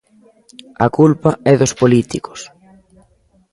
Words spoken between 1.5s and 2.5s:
é dos políticos.